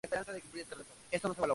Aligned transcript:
Nunca 0.03 0.23
tiene 0.23 0.63
otro 1.19 1.33
color". 1.35 1.49